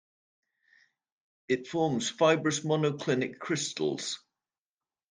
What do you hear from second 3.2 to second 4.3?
crystals.